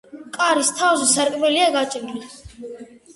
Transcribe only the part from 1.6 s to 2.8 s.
გაჭრილი.